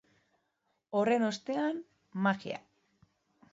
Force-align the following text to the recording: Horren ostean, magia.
Horren 1.01 1.27
ostean, 1.27 1.83
magia. 2.29 2.61